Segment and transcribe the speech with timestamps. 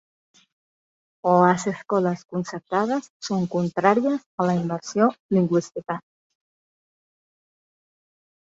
[1.43, 6.01] Les escoles concertades són contràries a la immersió lingüística.